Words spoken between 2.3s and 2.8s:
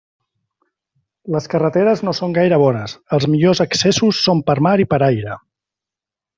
gaire